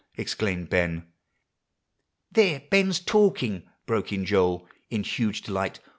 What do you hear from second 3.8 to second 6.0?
broke in Joel in huge delight.